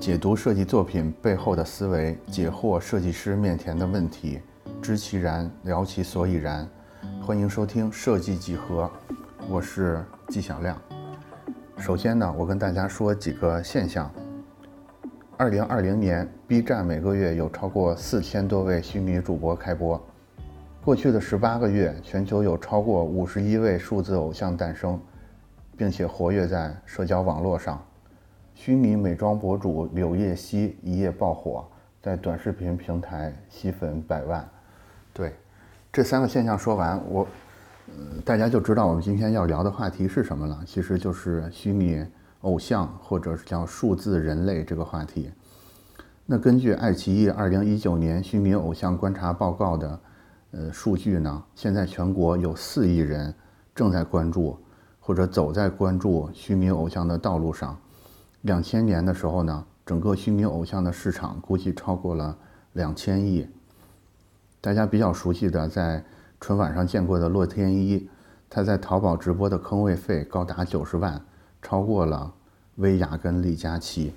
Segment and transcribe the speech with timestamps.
[0.00, 4.40] 解读设计作品背后的思维，解惑设计师面前的问题，
[4.80, 6.66] 知其然，聊其所以然。
[7.22, 8.90] 欢迎收听设计几何，
[9.46, 10.74] 我是纪晓亮。
[11.76, 14.10] 首先呢，我跟大家说几个现象。
[15.36, 20.02] 二零二零年，B 站每个月有超过四千多位虚拟主播开播。
[20.82, 24.98] 过去的十八个月，全球有超过五十一位数字偶像诞生，
[25.76, 27.78] 并且活跃在社交网络上。
[28.62, 31.66] 虚拟美妆博主柳叶熙一夜爆火，
[32.02, 34.46] 在短视频平台吸粉百万。
[35.14, 35.32] 对，
[35.90, 37.26] 这三个现象说完，我，
[37.88, 40.62] 呃，大家就知道我们今天要聊的话题是什么了。
[40.66, 42.06] 其实就是虚拟
[42.42, 45.30] 偶像，或者是叫数字人类这个话题。
[46.26, 50.00] 那根据爱奇艺二零一九年虚拟偶像观察报告的，
[50.50, 53.34] 呃，数据呢，现在全国有四亿人
[53.74, 54.58] 正在关注，
[55.00, 57.74] 或者走在关注虚拟偶像的道路上。
[58.42, 62.34] 两千年的时候呢，整个虚拟偶像的市场估计超过了
[62.72, 63.46] 两千亿。
[64.62, 66.02] 大家比较熟悉的，在
[66.40, 68.08] 春晚上见过的洛天依，
[68.48, 71.20] 他在淘宝直播的坑位费高达九十万，
[71.60, 72.32] 超过了
[72.76, 74.14] 薇娅跟李佳琦。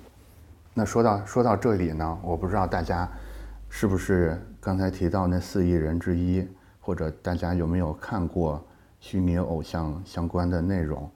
[0.72, 3.06] 那说到说到这里呢，我不知道大家
[3.68, 6.46] 是不是刚才提到那四亿人之一，
[6.80, 8.64] 或者大家有没有看过
[9.00, 11.10] 虚拟偶像相关的内容？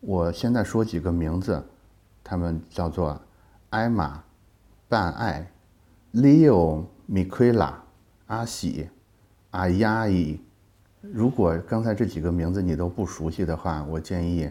[0.00, 1.62] 我现在说几个名字。
[2.24, 3.20] 他们叫做
[3.70, 4.24] 艾玛、
[4.88, 5.46] 半爱、
[6.14, 7.84] Leo、米奎拉、
[8.26, 8.88] 阿喜、
[9.50, 10.40] 阿亚伊。
[11.02, 14.50] 如果刚才这几个名字你都不熟悉的话，我建议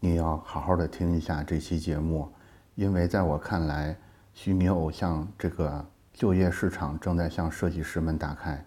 [0.00, 2.30] 你要好好的听一下这期节目，
[2.74, 3.96] 因为在我看来，
[4.34, 8.62] 虚拟偶像这个就业市场正在向设计师们打开，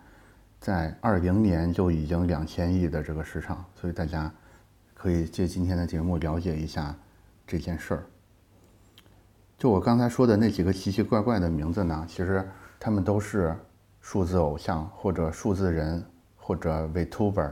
[0.59, 4.31] 在二零年就已经两千亿的这个市场，所以大家
[4.95, 6.95] 可以借今天的节目了解一下
[7.45, 8.03] 这件事儿。
[9.61, 12.43] 就我刚才说的那几个奇奇怪怪的名字呢，其实
[12.79, 13.55] 他们都是
[13.99, 16.03] 数字偶像或者数字人
[16.35, 17.51] 或者 Vtuber。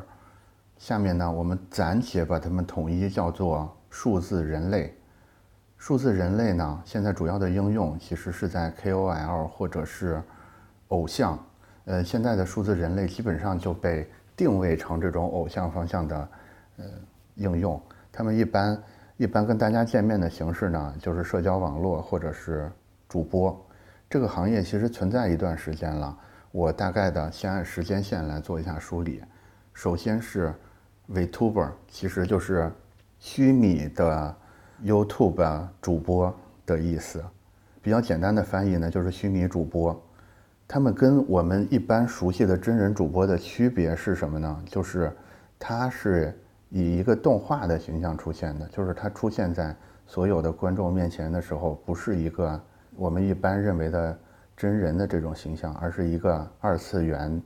[0.79, 4.91] 下面呢，我们暂且把它们统一叫做数字人类。
[5.77, 10.19] 数字人类呢，现在主要的应用其实是在 KOL 或者是
[10.87, 11.37] 偶像。
[11.85, 16.29] 呃，现在的数字人类基本上就被定位成这种偶像方向的
[16.77, 16.85] 呃
[17.35, 17.79] 应用。
[18.11, 18.81] 他们一般。
[19.19, 22.71] 一般跟大家见面的形式呢，就是社交网络或者是
[23.09, 23.53] 主播。
[24.09, 26.17] 这个行业其实存在一段时间了。
[26.53, 29.21] 我大概的先按时间线来做一下梳理。
[29.73, 30.53] 首先是
[31.11, 32.71] Vtuber，其实就是
[33.19, 34.33] 虚拟的
[34.81, 36.33] YouTube 主播
[36.65, 37.21] 的意思。
[37.81, 40.01] 比较简单的翻译呢，就是虚拟主播。
[40.65, 44.63] 他们跟我们一般熟悉的真人主播的区别是什么呢？
[44.65, 45.11] 就是
[45.59, 46.33] 他是。
[46.69, 49.75] 以一个动画的形象出现的，就是它出现在
[50.05, 52.61] 所有的观众面前的时候，不是一个
[52.95, 54.17] 我们一般认为的
[54.55, 57.41] 真人的这种形象，而是一个二次元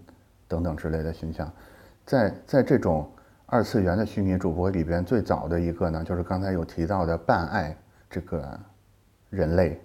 [0.48, 1.50] 等等之类的形象。
[2.06, 3.10] 在在这种
[3.46, 7.78] 二次元的虚拟主播里边，最早的一个呢，就是刚才有提到的半爱
[8.10, 8.60] 这个
[9.30, 9.80] 人类，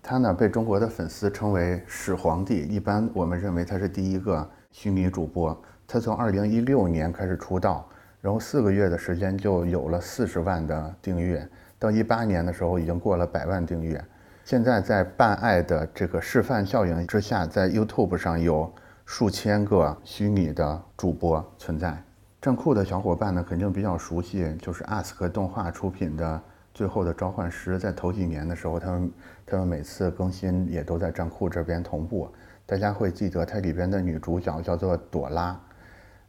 [0.00, 5.60] 他呢被中国的粉丝称为始皇帝，一般我们认为他是第一个虚拟主播。
[5.84, 7.88] 他从二零一六年开始出道。
[8.26, 11.48] 然后四个月的时间就有了四十万的订阅，
[11.78, 14.04] 到一八年的时候已经过了百万订阅。
[14.44, 18.68] 现在在办爱的这个示范效应之下，在 YouTube 上有
[19.04, 21.96] 数千个虚拟的主播存在。
[22.42, 26.34] 站酷的小伙伴呢，肯定比较熟悉，就是 Ask 动画出品的
[26.74, 27.76] 《最后的召唤师》。
[27.78, 29.12] 在头几年的时候，他们
[29.46, 32.28] 他们每次更新也都在站酷这边同步。
[32.66, 35.56] 大家会记得它里边的女主角叫做朵拉。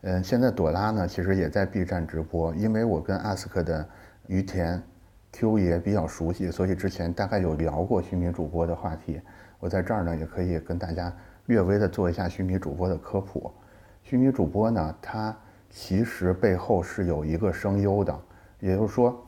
[0.01, 2.53] 嗯，现在朵拉呢，其实也在 B 站直播。
[2.55, 3.87] 因为我跟 Ask 的
[4.27, 4.81] 于田
[5.31, 9.19] Q 爷比较熟悉，所以之前大概有聊过虚拟主播的话题。
[9.59, 11.11] 我在这儿呢，也可以跟大家
[11.47, 13.51] 略微的做一下虚拟主播的科普。
[14.03, 15.35] 虚拟主播呢，它
[15.69, 18.17] 其实背后是有一个声优的，
[18.59, 19.19] 也就是说，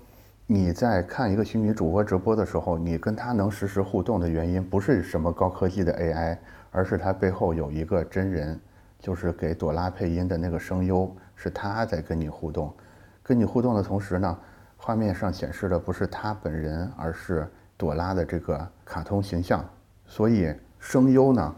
[0.45, 6.37] 你在看一个虚拟主播直播的时候，你跟他能实时互动的原因，不是什么高科技的 AI，
[6.71, 8.59] 而是它背后有一个真人。
[8.99, 12.71] 就是给朵拉配音的那个声优，是他在跟你互动，
[13.23, 14.37] 跟你互动的同时呢，
[14.75, 17.47] 画面上显示的不是他本人，而是
[17.77, 19.63] 朵拉的这个卡通形象。
[20.05, 21.55] 所以声优呢，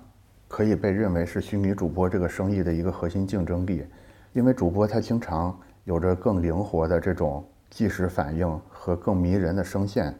[0.47, 3.85] 可以被认为是虚拟主播这个生意的一个核心竞争力，
[4.33, 10.13] 因为主播他经常有着更灵活的这种即时反应和更迷人的声线，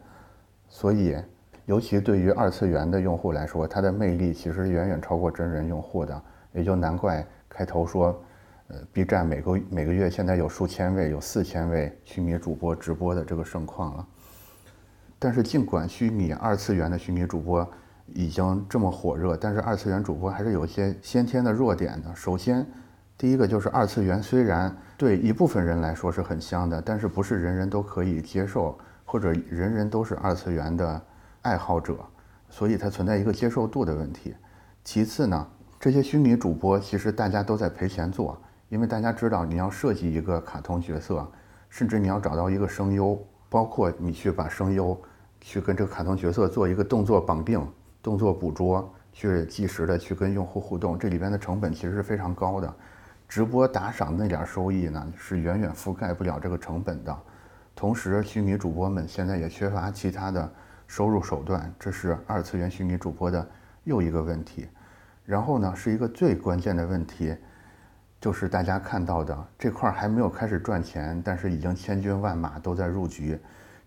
[0.68, 1.16] 所以
[1.66, 6.20] 尤其对于二次元的用户来说，它的魅力其实远远超过真人用户的。
[6.52, 8.22] 也就难怪开头说，
[8.68, 14.06] 呃，B 站每个每个月现在有数千位、有四千位虚拟主播直播的这个盛况了。
[15.18, 17.68] 但是尽管虚拟二次元的虚拟主播
[18.06, 22.14] 已经这么火热，但是二次元主播还是有一些先天的弱点的。
[22.14, 22.66] 首先，
[23.16, 31.00] 第一个就是二次元虽然对一部分人来说是很香的，但是不是人人都可以接受，或者人人都是二次元的
[31.42, 31.96] 爱好者，
[32.50, 34.34] 所以它存在一个接受度的问题。
[34.82, 35.46] 其次呢，
[35.82, 41.28] 这些虚拟主播其实大家都在赔钱做，因为大家知道你要设计一个卡通角色，
[41.68, 44.96] 甚至你要找到一个声优，包括你去把声优
[45.40, 47.60] 去跟这个卡通角色做一个动作绑定、
[48.00, 52.72] 动作捕捉，去即时的去跟用户互动，这里边的成本其实是非常高的。
[53.28, 57.18] 直播打赏那点收益呢，是远远覆盖不了这个成本的。
[57.74, 60.48] 同时，虚拟主播们现在也缺乏其他的
[60.86, 63.44] 收入手段，这是二次元虚拟主播的
[63.82, 64.68] 又一个问题。
[65.24, 67.36] 然后呢，是一个最关键的问题，
[68.20, 73.38] 就是大家看到的这块还没有开始赚钱，但是已经千军万马都在入局，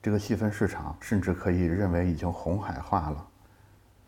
[0.02, 3.28] 这个细分市场甚至可以认为已经红海化了。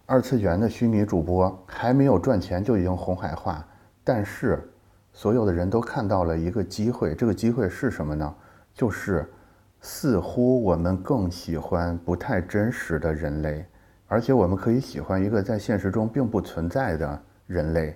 [0.05, 3.65] 二次元的虚拟主播还没有赚钱就已经红海化，
[4.03, 4.71] 但是。
[5.13, 8.35] 所有的人都看到了一个机会，这个机会是什么呢？
[8.71, 9.27] 就是
[9.81, 13.65] 似乎我们更喜欢不太真实的人类，
[14.07, 17.95] 而且我们可以喜欢一个在现实中并不存在的人类，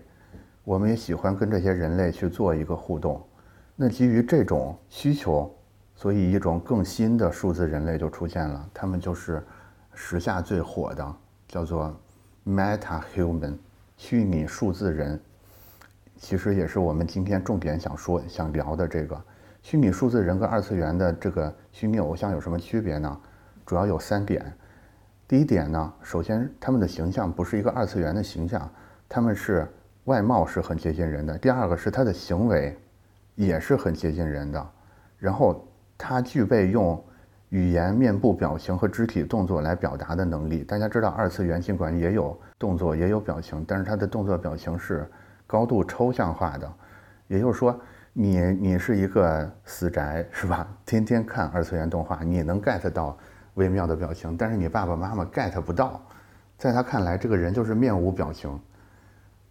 [0.63, 3.22] 我们也喜欢跟这些人类去做一个互动。
[3.75, 5.50] 那基于这种需求，
[5.96, 9.42] 所以一种更新的数字人类就出现了，他们就是
[9.94, 11.16] 时下最火的，
[11.48, 11.96] 叫做
[12.46, 13.56] Meta Human，
[13.96, 15.19] 虚拟数字人。
[16.18, 19.19] 其实也是我们今天重点想说、想聊的这个
[19.64, 23.18] 虚拟数字人跟二次元的这个虚拟偶像有什么区别呢？
[23.66, 24.54] 主要有三点。
[25.31, 28.69] 第一点呢，首先他们的形象不是一个二次元的形象，
[29.07, 29.66] 他们是
[30.04, 31.38] 外貌是很接近人的。
[31.38, 32.78] 第二个是他的行为
[33.36, 34.69] 也是很接近人的，
[35.18, 35.66] 然后
[35.98, 37.01] 他具备用
[37.48, 40.66] 语言、面部表情和肢体动作来表达的能力。
[40.66, 45.10] 大家知道，二次元尽管也有动作、也有表情，但是他的动作表情是。
[45.48, 46.74] 高度抽象化的，
[47.28, 47.78] 也就是说，
[48.13, 50.66] 你你是一个死宅是吧？
[50.86, 53.18] 天天看二次元动画，你能 get 到
[53.56, 56.01] 微妙的表情，但是你爸爸妈妈 get 不到，
[56.57, 58.59] 在他看来，这个人就是面无表情。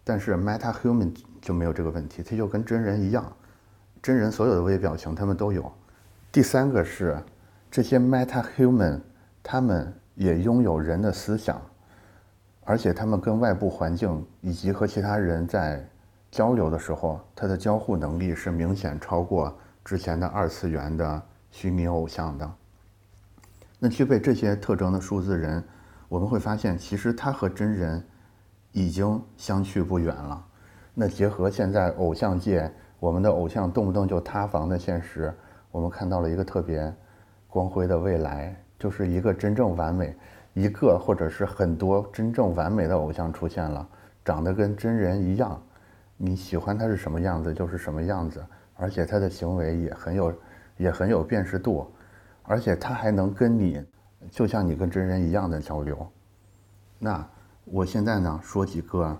[0.03, 3.23] 但是 Meta Human 就没有这个问题，他就跟真人一样，
[4.01, 5.71] 真人所有的微表情他们都有。
[6.31, 7.17] 第三个是，
[7.69, 8.99] 这些 Meta Human
[9.43, 11.61] 他们也拥有人的思想。
[12.63, 15.85] 而且他们跟外部环境以及和其他人在
[16.29, 22.51] 交流的时候，他的交互能力是明显超过之前的二次元的虚拟偶像的。
[23.83, 25.63] 那具备这些特征的数字人，
[26.07, 28.05] 我们会发现，其实他和真人
[28.73, 30.45] 已经相去不远了。
[30.93, 35.33] 那结合现在偶像界，我们的偶像动不动就塌房的现实，
[35.71, 36.93] 我们看到了一个特别
[37.47, 40.15] 光辉的未来，就是一个真正完美。
[40.53, 43.89] 一个或者是很多真正完美的偶像出现了，
[44.23, 45.59] 长得跟真人一样，
[46.17, 48.45] 你喜欢他是什么样子就是什么样子，
[48.75, 50.33] 而且他的行为也很有，
[50.77, 51.91] 也很有辨识度，
[52.43, 53.83] 而且他还能跟你，
[54.29, 56.07] 就像你跟真人一样的交流。
[56.99, 57.27] 那
[57.65, 59.17] 我现在呢说几个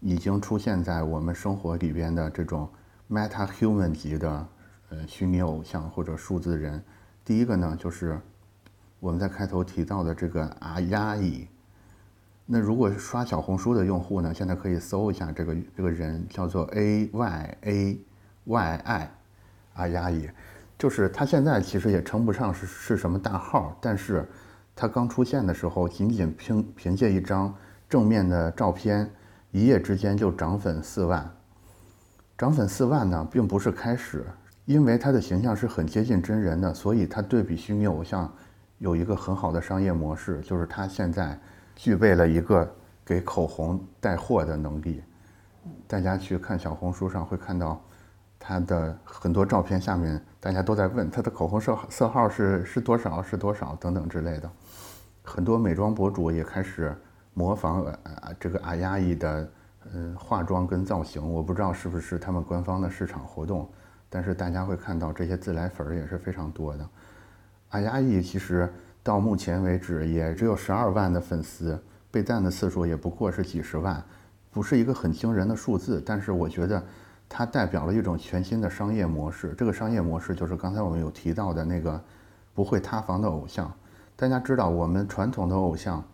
[0.00, 2.68] 已经出现在我们生活里边的这种
[3.10, 4.48] meta human 级的
[4.90, 6.82] 呃虚拟偶像或者数字人，
[7.24, 8.20] 第一个呢就是。
[9.00, 11.44] 我们在开头提到的这个阿丫伊，
[12.46, 18.00] 那如果刷小红书的用户呢，现在可以搜一下这个这个人，叫做 A Y A
[18.44, 19.10] Y I，
[19.74, 20.30] 阿丫伊，
[20.82, 24.28] 就是他现在其实也称不上是是什么大号，但是
[24.74, 27.54] 他刚出现的时候，仅仅凭凭借一张
[27.88, 29.08] 正面的照片，
[29.52, 31.32] 一夜之间就涨粉四万，
[32.36, 34.26] 涨粉四万呢，并不是开始，
[34.64, 38.28] 因为他的形象是很接近真人的，所以他对比虚拟偶像。
[38.78, 41.38] 有一个很好的商业模式，就是他现在
[41.76, 42.68] 具备了一个
[43.04, 45.00] 给口红带货的能力。
[45.86, 47.80] 大家去看小红书上会看到
[48.36, 54.50] 他的很多照片，下面大家都在问他的口红色色号是是多少是多少等等之类的。
[55.22, 56.92] 很多美妆博主也开始
[57.32, 59.48] 模仿呃这个阿丫伊的
[59.92, 63.70] 呃化妆跟造型，我不知道是不是他们官方的市场活动，
[64.10, 66.88] 但是大家会看到这些自来粉也是非常多的。
[67.68, 68.68] 阿丫伊其实
[69.00, 71.80] 到目前为止也只有十二万的粉丝，
[72.10, 74.02] 被赞的次数也不过是几十万，
[74.50, 76.02] 不是一个很惊人的数字。
[76.04, 76.82] 但是我觉得
[77.34, 79.54] 它代表了一种全新的商业模式。
[79.56, 81.98] 这个商业模式就是刚才我们有提到的那个
[82.52, 83.72] 不会塌房的偶像。
[84.14, 86.04] 大家知道，我们传统的偶像，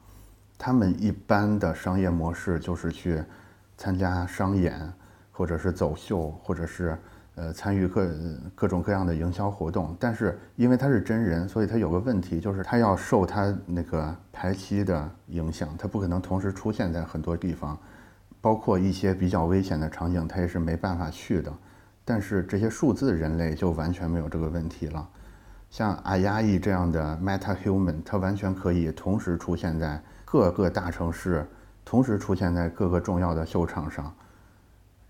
[0.56, 3.20] 他们一般的商业模式就是去
[3.76, 4.80] 参加商演，
[5.32, 6.96] 或者是走秀，或者是
[7.34, 8.08] 呃，参与各
[8.54, 17.76] 各种各样的营销活动，但是因为他是真人，所以他有个问题，就是他要受他那个排期的影响，他不可能同时出现在很多地方，
[18.40, 21.52] 包括一些比较危险的场景，他也是没办法去的。
[22.04, 25.08] 但是这些数字人类就完全没有这个问题了，
[25.68, 31.46] 像阿亚伊这样的 Meta Human，他完全可以同时出现在各个大城市，
[31.84, 34.14] 同时出现在各个重要的秀场上。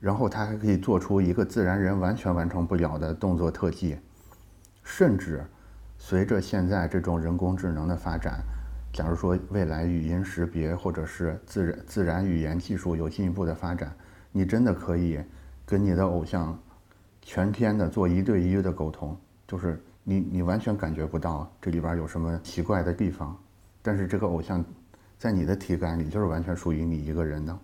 [0.01, 3.99] 然后他还可以做出一个自然人完全完成不了的动作特技，
[4.85, 5.45] 甚至
[5.99, 8.41] 随着现在这种人工智能的发展，
[8.99, 13.95] 假如说未来语音识别或者是自然自然语言技术有进一步的发展，
[14.33, 15.21] 你真的可以
[15.65, 16.59] 跟你的偶像
[17.23, 23.39] 全天的做一对一的沟通，就是你你完全感觉不到这里边有什么奇怪的地方，
[23.83, 24.65] 但是这个偶像
[25.17, 27.57] 在你的体感里就是完全属于你一个人的。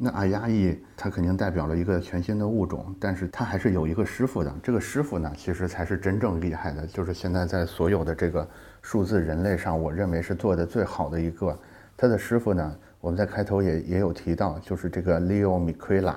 [0.00, 4.54] 那阿亚伊它肯定代表了一个全新的物种，但是它还是有一个师傅的。
[4.62, 8.48] 这个师傅呢，其实才是真正厉害的，就是现在在所有的这个
[8.80, 11.58] 数字人类上，我认为是做的最好的一个。
[11.96, 16.14] 他的师傅呢，我们在开头也也有提到，就是这个 Leo Miquela。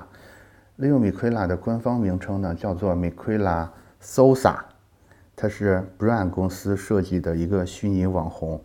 [0.78, 3.68] Leo Miquela 的官方名称呢叫做 Miquela
[4.00, 4.58] Sosa，
[5.34, 8.62] 他是 Brand 公司设计的一个虚拟网红。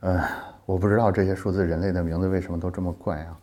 [0.00, 0.22] 呃，
[0.66, 3.38] 我不知道这些数字人类的名字为什么都这么怪啊。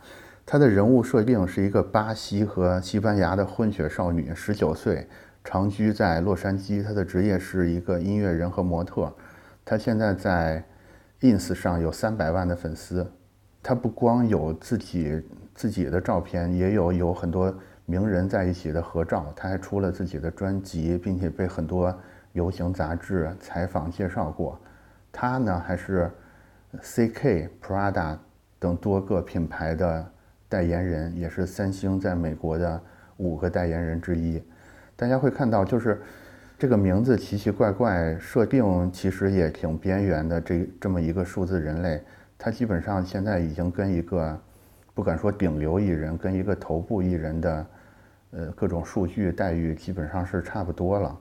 [0.46, 5.08] 她的人物设定是一个巴西和西班牙的混血少女，十九岁，
[5.44, 6.84] 长居在洛杉矶。
[6.84, 9.12] 她的职业是一个音乐人和模特。
[9.64, 10.64] 她现在在
[11.22, 13.10] ins 上有三百万的粉丝。
[13.64, 15.24] 她不光有自己
[15.56, 19.32] 自己的照片，也有有很多名人在一起的合照。
[19.36, 21.98] 她还出了自己的专辑，并且被很多
[22.34, 24.60] 流行杂志采访介绍过。
[25.10, 26.12] 她呢，还是
[26.82, 28.18] CK、Prada
[28.60, 30.06] 等多个品牌的。
[30.53, 32.79] 代言人也是三星在美国的
[33.17, 34.39] 五个代言人之一。
[34.95, 36.00] 大家会看到，就是
[36.60, 40.39] 这个名字奇奇怪怪，设定其实也挺边缘的。
[40.39, 42.00] 这这么一个数字人类，
[42.38, 44.39] 他基本上现在已经跟一个
[44.93, 47.65] 不敢说顶流艺人，跟一个头部艺人的
[48.29, 51.19] 呃各种数据待遇基本上是差不多了。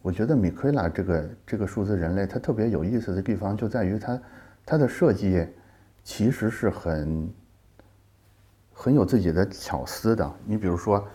[0.00, 4.22] 我觉得米奎拉这个这个数字人类，它特别有意思的地方就在于它
[4.64, 5.46] 它的设计
[6.02, 7.30] 其实是很。
[8.82, 10.28] 很有自己的巧思的。
[10.44, 11.06] 你比如说，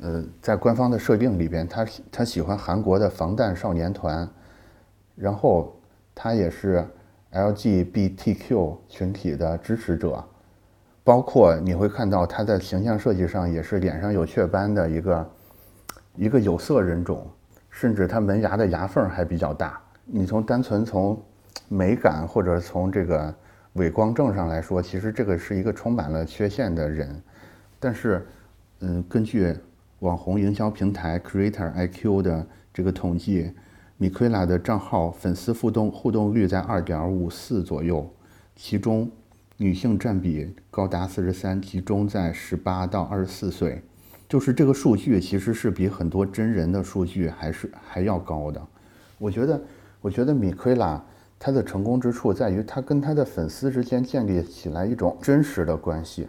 [0.00, 4.28] 呃，在官方的设定里边，他他喜欢韩国的防弹少年团，
[5.14, 5.72] 然后
[6.16, 6.84] 他也是
[7.30, 10.24] LGBTQ 群体的支持者，
[11.04, 15.30] 包括你会看到他在形象设计上也是脸上有雀斑的一个
[16.16, 17.24] 一个有色人种，
[17.70, 19.80] 甚至他门牙的牙缝还比较大。
[20.04, 21.16] 你从单纯从
[21.68, 23.32] 美感或者从这个。
[23.74, 27.22] 伪光正上来说，其实这个是一个充满了缺陷的人，
[27.80, 28.26] 但是，
[28.80, 29.54] 嗯，根据
[30.00, 33.50] 网红营销平台 Creator IQ 的这个统计，
[33.96, 38.12] 米奎拉的账号粉丝互动互动率在二点五四左右，
[38.54, 39.10] 其中
[39.56, 43.80] 女性占比高达四十三，集中在十八到二十四岁，
[44.28, 48.60] 就是这个数据其实是比很多真人的数据还是还要高的。
[49.16, 49.58] 我觉得，
[50.02, 51.02] 我觉得米奎拉。
[51.44, 56.28] 他的成功之处在于，他跟他的粉丝之间建立起来一种真实的关系，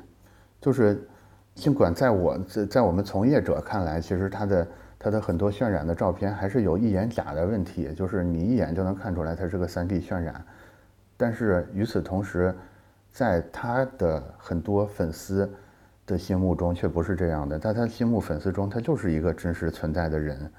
[0.60, 1.08] 就是
[1.54, 4.68] 尽管在我在在我们从业者看来，其实他的
[4.98, 10.44] 他的很多渲染的照片还是有一眼假的问题，就是你一眼就能看出来它是个 3D 渲染。
[11.16, 12.52] 但是与此同时，
[13.12, 15.48] 在他的很多粉丝
[16.08, 20.52] 的心目中却不是这样的，在他心目粉丝中，他就是一个真实存在的人，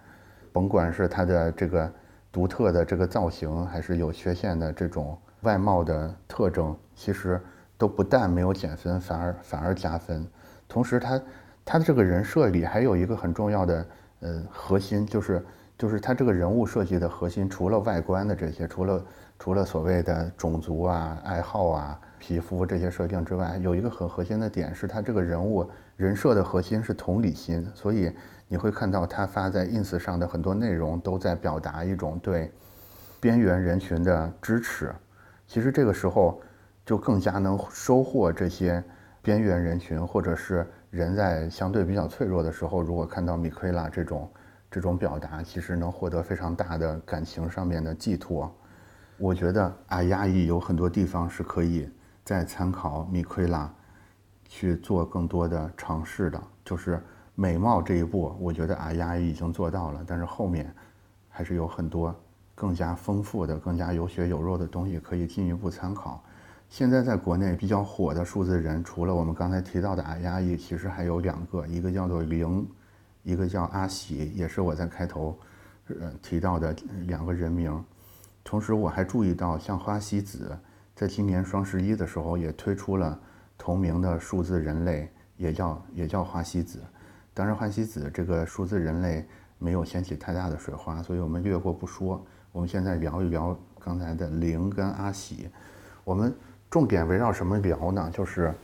[0.53, 1.91] 甭管是他的这个。
[2.35, 7.41] 独特的这个造型，还是有缺陷的这种外貌的特征，其实
[7.79, 10.27] 都不但没有减分，反而反而加分。
[10.67, 11.23] 同时，他
[11.65, 13.87] 他的这个人设里还有一个很重要的
[14.19, 15.47] 呃核心，就是
[15.79, 19.05] 就是他这个人物设计的核心，除了外观的这些，除了
[19.39, 28.11] 除了所谓的种族啊、爱好啊、皮肤这些设定之外，有一个很核心的点，是他这个人物人设的核心是同理心，所以。
[28.47, 32.53] 你会看到他发在 ins 上的很多内容都在表达一种对
[33.19, 34.95] 边缘人群的支持。
[35.47, 36.41] 其实这个时候
[36.85, 38.85] 就更加能收获这些
[39.23, 44.31] 边缘人群，或者是人在相对比较脆弱的时候，如果看到米奎拉这种
[44.71, 48.55] 这种表达，其实能获得非常大的感情上面的寄托。
[49.17, 51.89] 我觉得阿亚伊有很多地方是可以
[52.25, 53.73] 再参考米奎拉
[54.47, 57.01] 去做更多的尝试的，就是。
[57.35, 60.73] 美貌这一步，我觉得阿丫已经做到了，但是后面
[61.29, 62.15] 还是有很多
[62.55, 66.23] 更加丰富的、更加有血有肉的东西可以进一步参考。
[66.69, 72.67] 现在在国内比较火的数字人，除了我们刚才提到的阿丫伊，其实还有两个，一个叫做零
[73.23, 75.37] 一个叫阿喜，也是我在开头
[75.89, 76.75] 呃提到的
[77.07, 77.85] 两个人名。
[78.43, 80.57] 同时，我还注意到，像花西子
[80.95, 83.19] 在今年双十一的时候也推出了
[83.59, 86.81] 同名的数字人类，也叫也叫花西子。
[87.35, 89.25] 当然，花西子这个数字人类
[89.59, 92.25] 没有掀起太大的水花，所以我们略过不说。
[92.53, 95.51] 我们现在聊一聊刚才的零跟阿喜，
[96.05, 96.33] 我们
[96.71, 98.11] 重点围绕什么聊呢？
[98.13, 98.55] 就是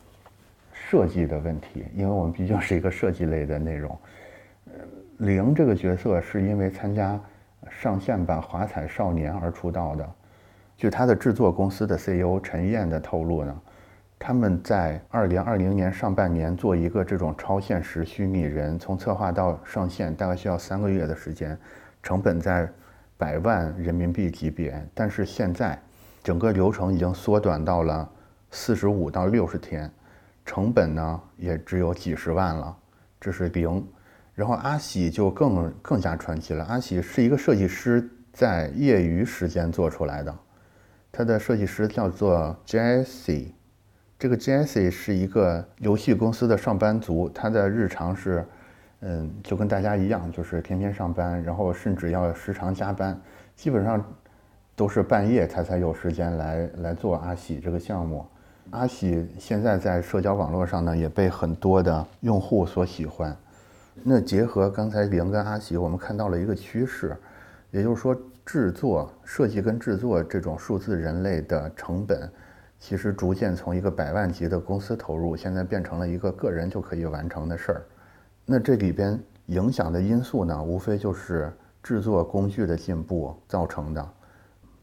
[0.72, 3.98] 设计的问题，因为我们毕竟是一个设计类的内容。
[5.18, 7.20] 零这个角色是因为参加。
[7.68, 10.10] 上线版《华彩少年》而出道的，
[10.78, 13.60] 据他的制作公司的 CEO 陈燕的透露呢，
[14.22, 21.58] 他们在2020年上半年做一个这种超现实虚拟人，从策划到上线大概需要三个月的时间，
[22.02, 22.70] 成本在
[23.16, 24.86] 百万人民币级别。
[24.92, 25.80] 但是现在
[26.22, 28.06] 整个流程已经缩短到了
[28.50, 29.90] 四十五到六十天，
[30.44, 32.76] 成本呢也只有几十万了，
[33.18, 33.82] 这是零。
[34.34, 36.62] 然后阿喜就更更加传奇了。
[36.66, 40.38] 阿喜是一个设计师，在业余时间做出来的。
[41.10, 43.52] 他的设计师叫做 Jesse，
[44.20, 47.26] 这个 Jesse 是一个游戏公司的上班族。
[47.30, 48.44] 他的日常是，
[49.00, 53.18] 嗯，就跟大家一样，就是天天上班，然后甚至要时常加班，
[53.56, 54.04] 基本上
[54.76, 58.22] 都是半夜他才有时间来来做阿喜这个项目。
[58.72, 63.34] 阿喜现在在社交网络上呢，也被很多的用户所喜欢。
[64.02, 67.16] 那结合刚才零跟阿喜，我们看到了一个趋势，
[67.70, 72.30] 也就是说，制作设计跟制作这种数字人类的成本，
[72.80, 77.86] 其实逐渐从一个百万级的公司投入，现在变成了一个个人就可以完成的事儿。
[78.44, 84.08] 那这里边影响的因素呢，无非就是制作工具的进步造成的。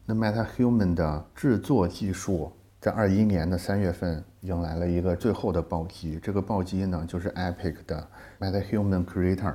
[0.06, 2.50] 那 MetaHuman 的制作技术。
[2.80, 6.16] 在二一年的三月份，迎来了一个最后的暴击。
[6.22, 9.54] 这个暴击呢，就是 Epic 的 MetaHuman Creator。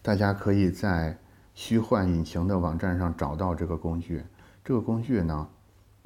[0.00, 1.14] 大家可以在
[1.52, 4.24] 虚幻引擎的网站上找到这个工具。
[4.64, 5.46] 这个工具呢，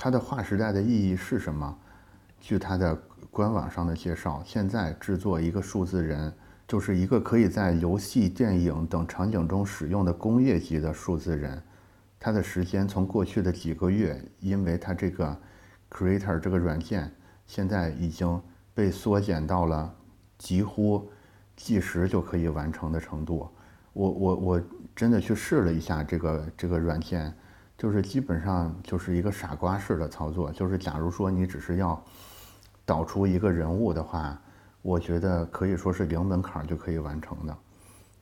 [0.03, 1.79] 它的划时代的意义是什么？
[2.41, 3.01] 据它的
[3.31, 6.35] 官网上的介绍，现在制作一个数字人，
[6.67, 11.63] 就是一个可以在游戏、电影等场景中使用的工业级的数字人。
[12.19, 15.37] 它的时间从过去的几个月，因为它这个。
[15.89, 17.15] Creator 这个软件
[17.47, 18.43] 现在已经
[18.75, 19.95] 被缩减到了
[20.39, 21.09] 几乎
[21.55, 23.47] 计时就可以完成的程度。
[23.93, 24.63] 我我我
[24.97, 27.33] 真的去试了一下这个这个软件，
[27.83, 30.53] 就是基本上就是一个傻瓜式的操作。
[30.53, 32.01] 就是假如说你只是要
[32.87, 34.41] 导出一个人物的话，
[34.83, 37.57] 我觉得可以说是零门槛就可以完成的。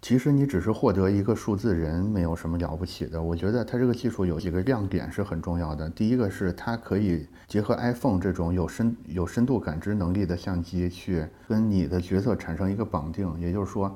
[0.01, 3.23] 其实你只是获得一个数字人，没有什么了不起的。
[3.23, 5.91] 我觉得它这个技术有几个亮点是很重要的。
[5.91, 13.39] 第一个是它可以结合 iPhone 这种有深有深度感知能力的相机，去跟你的角色产生一个绑定。
[13.39, 13.95] 也就是说，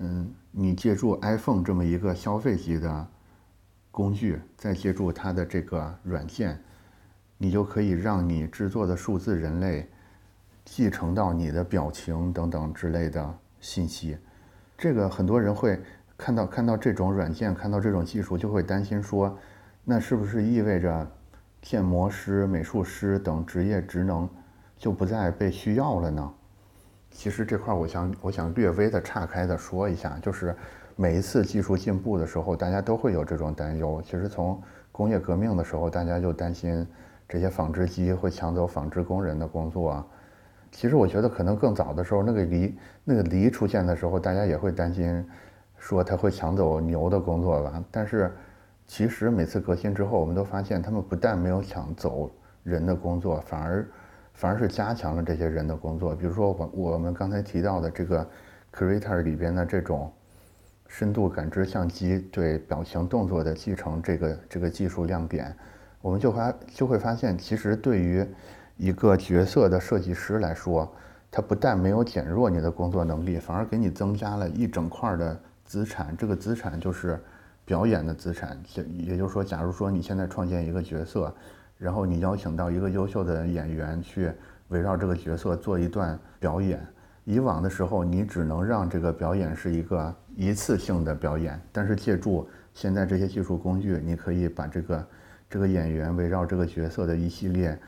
[0.00, 3.06] 嗯，你借助 iPhone 这么一个消费级的
[3.98, 6.56] 工具，再借助它的这个软件，
[7.36, 9.88] 你就可以让你制作的数字人类
[10.64, 14.16] 继承到你的表情等等之类的信息。
[14.76, 15.82] 这个很多人会
[16.16, 19.36] 看到看到这种软件，看到这种技术，就会担心说，
[19.82, 21.10] 那是不是意味着
[21.60, 24.30] 建模师、美术师等职业职能
[24.76, 26.34] 就不再被需要了呢？
[27.10, 30.54] 其实这块我想我想略微的岔开的说一下，就是
[30.96, 34.00] 每一次技术进步的时候，大家都会有这种担忧。
[34.04, 34.60] 其实从
[34.92, 36.86] 工业革命的时候，大家就担心
[37.28, 40.04] 这些纺织机会抢走纺织工人的工作。
[40.70, 45.26] 其实我觉得可能更早的时候，那个犁那个犁出现的时候，大家也会担心，
[45.78, 47.82] 说它会抢走牛的工作吧。
[47.90, 48.30] 但是，
[48.86, 52.30] 其实每次革新之后，我们都发现，他们不但没有抢走
[52.62, 53.88] 人的工作，反而
[54.38, 56.14] 反而是加强了这些人的工作。
[56.14, 58.24] 比如说我我们刚才提到的这个
[58.72, 60.12] Creator 里边的这种
[60.86, 65.52] 深度感知相机对表情动作的继承，这个这个技术亮点，
[66.00, 68.24] 我们就发就会发现，其实对于
[68.76, 70.88] 一个角色的设计师来说，
[71.32, 76.16] 他不但没有减弱你的工作能力，反而给你增加了一整块的资产。
[76.16, 77.20] 这个资产就是
[77.64, 78.56] 表演的资产。
[78.76, 81.34] 也也就是说，假如说你现在创建一个角色，
[81.78, 84.30] 然后你邀请到一个优秀的演员去
[84.68, 86.86] 围绕这个角色做一段表演，
[87.24, 95.06] 以往的时候你只能让这个表演是一个一次性的表演，但是借助现在这些技术工具，你可以把这个
[95.48, 97.78] 这个演员围绕这个角色的一系列。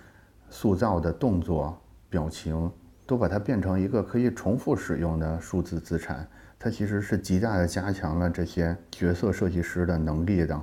[0.53, 2.68] 塑造的动作、表情，
[3.07, 6.26] 都把它变成一个可以重复使用的数字资产。
[6.59, 10.61] 它其实是极大的加强了这些角色设计师的能力的。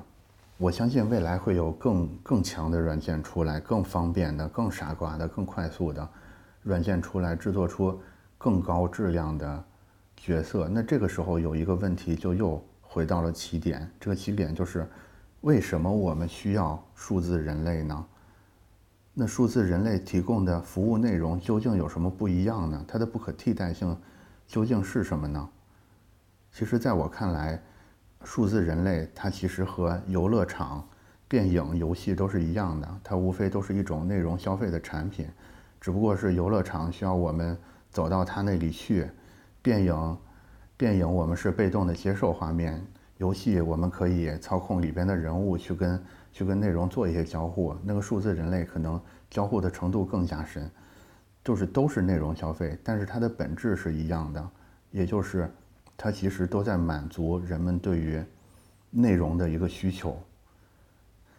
[0.58, 6.10] 我相信未来会有更更强的软件出来，更方便的、更傻瓜的、更快速的
[6.63, 8.00] 软件出来，制作出
[8.39, 9.63] 更高质量的
[10.15, 10.67] 角色。
[10.67, 14.88] 那这个时候有一个问题就又回到了起点，这个起点就是
[15.41, 18.06] 为什么我们需要数字人类呢？
[19.13, 22.84] 那数字人类提供的服务内容究竟有什么不一样呢？
[22.88, 23.96] 它的不可替代性
[24.48, 25.48] 究竟是什么呢？
[26.52, 27.62] 其实，在我看来，
[28.23, 30.88] 数字人类它其实和游乐场、
[31.27, 35.27] 电影、游戏都是一样的，它无非都是一种内容消费的产品，
[35.80, 37.58] 只不过是游乐场需要我们
[37.89, 39.10] 走到它那里去，
[39.62, 40.17] 电影，
[40.77, 42.86] 电影我们是被动的接受画面，
[43.17, 46.01] 游戏我们可以操控里边的人物去跟。
[46.34, 50.69] 去跟内容做一些交互，那个数字人类可能交互的程度更加深，
[51.43, 54.49] 就是都是内容消费，但是它的本质是一样的，
[54.91, 55.51] 也就是
[55.97, 58.23] 它其实都在满足人们对于
[58.89, 60.17] 内容的一个需求。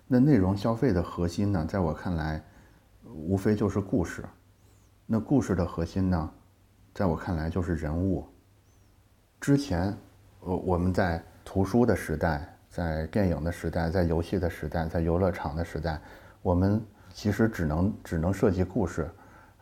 [0.06, 2.44] 那内容消费的核心呢，在我看来，
[3.04, 4.24] 无非就是故事。
[5.06, 6.30] 那故事的核心呢，
[6.92, 8.26] 在我看来就是人物。
[9.40, 9.96] 之前，
[10.40, 12.54] 我我们在图书的时代。
[12.70, 15.98] 在电影的时代，在游戏的时代，在游乐场的时代，
[16.42, 16.80] 我们
[17.14, 19.10] 其实只能只能设计故事，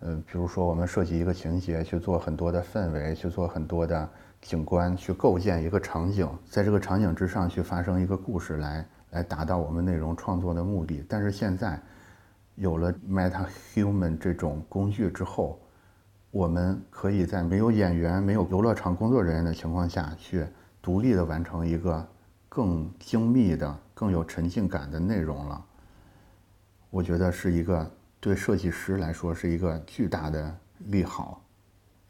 [0.01, 4.09] 呃，比如说我们设计一个情节，去做很多的氛围，去做很多的
[4.41, 11.05] 景观，去构建一个场景，在这个场景之上去发生一个故事，来来达到我们内容创作的目的。
[11.09, 11.81] 但是现在
[12.55, 15.59] 有了 Meta Human 这种工具之后，
[16.31, 20.47] 我们可以在没有演员、没有游乐场工作人员的情况下去
[20.81, 22.07] 独立的完成一个。
[22.49, 25.63] 更精密的、更有沉浸感的内容了，
[26.89, 27.91] 我觉得是一个
[28.27, 30.53] 对设计师来说是一个巨大的
[30.87, 31.41] 利好。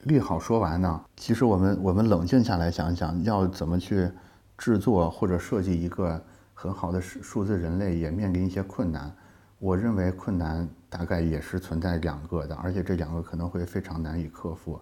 [0.05, 4.11] 利好说完呢，其实我们我们冷静下来想一想，要怎么去
[4.57, 6.19] 制作或者设计一个
[6.55, 9.15] 很好的数字人类，也面临一些困难。
[9.59, 14.81] 我认为困难大概也是存在两个的，而且这两个可能会非常难以克服。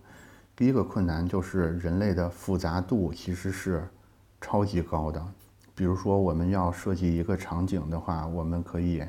[0.54, 3.84] 第一个困难就是人类的复杂度其实是
[4.40, 5.20] 超级高的。
[5.74, 9.02] 比如说，我们要设计一个场景的话，我们可以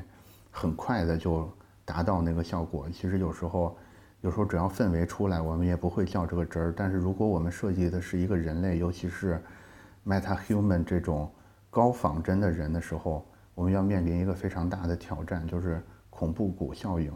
[0.50, 1.48] 很快的就
[1.86, 2.86] 达到那个效果。
[2.90, 3.74] 其实有时候，
[4.20, 6.74] 有时候只要氛围出来，我们也不会较这个真儿。
[6.76, 9.42] 但是如果我们设计的是一个人类，尤其是
[10.04, 11.32] meta human 这种
[11.70, 17.10] 高仿真的人的时候，我们要面临一个非常大的挑战，就是恐怖谷效应。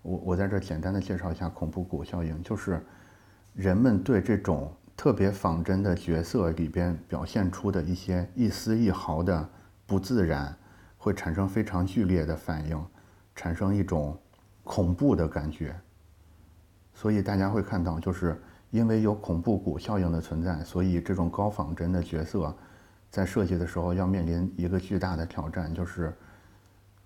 [0.00, 2.80] 我我在这简单的介绍一下恐怖谷效应，就是
[3.52, 4.72] 人们对这种。
[4.96, 9.50] 特别仿真的角色里边表现出的一些一丝一毫的
[9.86, 10.56] 不自然，
[10.96, 12.80] 会产生非常剧烈的反应，
[13.34, 14.18] 产生一种
[14.62, 15.74] 恐怖的感觉。
[16.94, 22.54] 所以大家会看到，就是因为有恐怖谷效应的存在，所以这种高仿真的角色
[23.10, 26.12] 在设计的时候要面临一个巨大的挑战，就是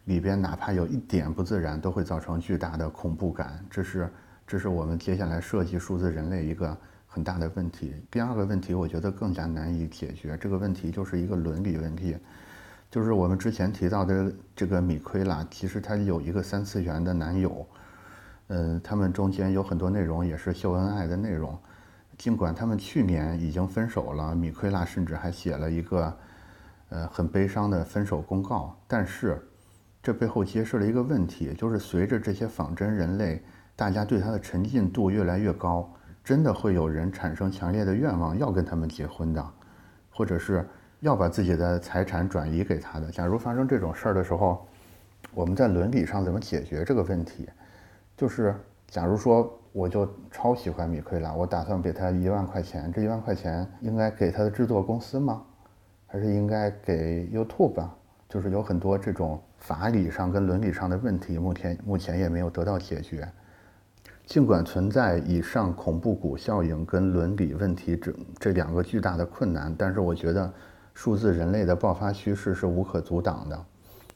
[0.04, 3.64] 里边哪怕有一点不自然，都会造成巨大的恐怖感。
[3.70, 4.12] 这是
[4.46, 6.76] 这是我们接下来设计数字人类一个。
[7.10, 7.94] 很大的问题。
[8.10, 10.36] 第二个问题，我觉得更加难以解决。
[10.36, 12.14] 这个问题就是一个伦理问题，
[12.90, 17.66] 就是我们之前提到的这个米奎拉，其实他有一个三次元的男友，
[18.48, 21.58] 嗯，他们中间有很多内容也是秀恩爱的内容。
[22.16, 26.16] 尽管他们去年已经分手了，米奎拉甚至还写了一个，
[26.88, 28.74] 呃，很悲伤的分手公告。
[28.86, 29.40] 但是，
[30.02, 33.42] 这背后揭示了一个问题，就是随着这些仿真人类，
[33.76, 35.92] 大家对他的沉浸度越来越高。
[36.24, 39.46] 真的会有人产生强烈的愿望要跟他们结婚的，
[40.10, 40.66] 或者是
[41.00, 43.10] 要把自己的财产转移给他的。
[43.10, 44.66] 假如发生这种事儿的时候，
[45.34, 47.48] 我们在伦理上怎么解决这个问题？
[48.16, 48.54] 就是，
[48.88, 55.42] 假如说我就超喜欢米奎拉，我打算给他一万块钱，这一万块钱应该给他的制作公司吗？
[56.06, 57.88] 还是应该给 YouTube？
[58.28, 63.26] 就是有很多这种法理上跟伦理上的问题，目前目前也没有得到解决。
[64.26, 70.52] 尽管存在以上恐怖谷效应跟伦理问题这这两个巨大的困难，但是我觉得
[70.98, 73.64] 数字人类的爆发趋势是无可阻挡的，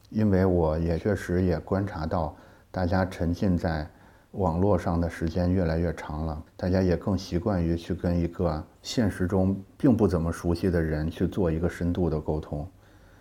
[0.09, 2.35] 因为我也确实也观察到，
[2.71, 3.89] 大家沉浸在
[4.31, 12.67] 网络上的时间越来越长了，大家也更习惯于去跟一个现实中并不怎么熟悉的人去做一个深度的沟通，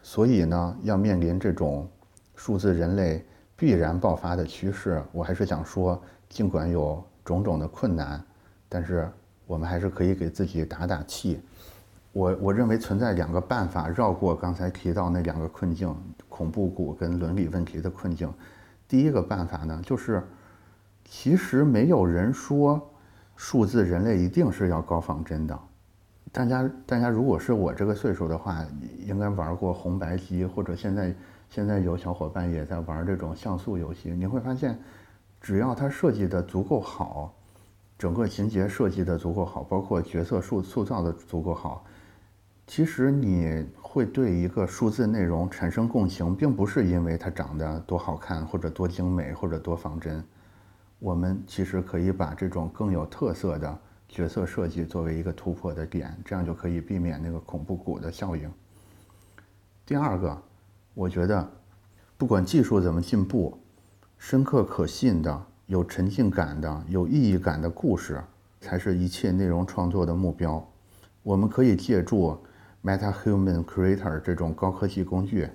[0.02, 1.88] 所以呢，要面临这种
[2.34, 6.02] 数字人类必然爆发的趋势，我还是想说。
[6.28, 8.20] 尽管有种种的困难，
[8.68, 9.08] 但是
[9.46, 11.40] 我们还是可以给自己打打气。
[12.12, 15.94] 我我认为存在两个办法绕过刚才提到那两个困境：
[16.28, 18.32] 恐怖谷跟伦理问题的困境。
[18.86, 20.22] 第一个办法呢，就是
[21.04, 22.80] 其实没有人说
[23.34, 25.58] 数字人类一定是要高仿真的。
[26.30, 28.64] 大家大家如果是我这个岁数的话，
[29.04, 31.14] 应该玩过红白机，或者现在
[31.48, 34.78] 现在有小伙伴也在玩这种像素游戏，你会发现。
[35.40, 37.34] 只要它设计的足够好，
[37.98, 41.84] 整个情节设计的足够好，包括角色塑塑造的足够好，
[42.74, 50.24] 其实你会对一个数字内容产生共情，并不是因为它长得多好看，或者多精美，或者多仿真。
[50.98, 58.50] 我们其实可以把这种更有特色的角色设计作为一个突破的点，这样就可以避免那个恐怖谷的效应。
[59.84, 60.42] 第二个，
[60.94, 61.46] 我觉得，
[62.16, 63.54] 不管技术怎么进步，
[64.16, 65.46] 深刻可信的。
[65.66, 68.24] 有沉浸感的、有意义感的故事，
[68.62, 70.66] 才是一切内容创作的目标。
[71.22, 72.38] 我们可以借助
[72.84, 75.48] MetaHuman Creator 这种高科技工具，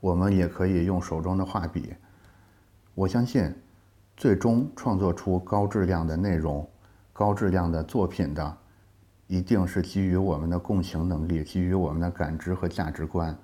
[0.00, 1.94] 我们也可以用手中的画笔。
[2.94, 3.54] 我相信，
[4.16, 6.68] 最终创作出高质量的内容、
[7.12, 8.56] 高质量的作品的，
[9.26, 13.36] 一定是基于我们的共情能力，基于我们的感知和价值观。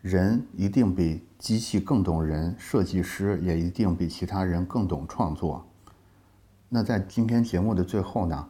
[0.00, 5.66] 人一定比机器更懂人，设计师也一定比其他人更懂创作。
[6.68, 8.48] 那在今天节目的最后呢，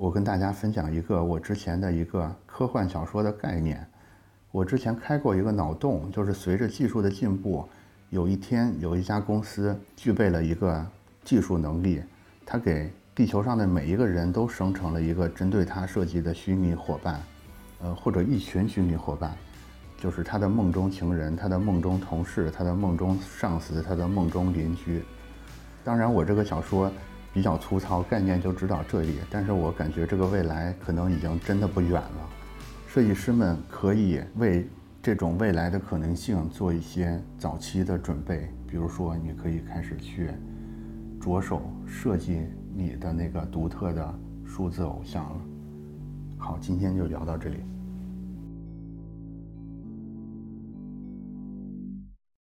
[0.00, 3.86] 我跟大家分享一个我之前的一个科幻小说的概念。
[4.50, 7.68] 我之前开过一个脑洞，就是随着技术的进步，
[8.08, 10.82] 有一天有一家公司具备了一个
[11.22, 12.02] 技术能力，
[12.46, 17.20] 它给地球上的每一个人都生成了一个针对他设计的虚拟伙伴，
[17.82, 19.36] 呃，或者一群虚拟伙伴。
[19.98, 25.02] 就是他的梦中情人，他的梦中同事，他的梦中上司，他的梦中邻居。
[25.84, 26.90] 当然，我这个小说
[27.32, 29.18] 比较粗糙，概念就指导这里。
[29.30, 32.28] 但是我感觉这个未来可能已经真的不远了。
[32.88, 34.66] 设计师们可以为
[35.00, 40.30] 这种未来的可能性做一些早期的准备，比如说，你可以开始去
[41.20, 42.42] 着手设计
[42.74, 44.14] 你的那个独特的
[44.44, 45.40] 数字偶像了。
[46.36, 47.58] 好，今天就聊到这里。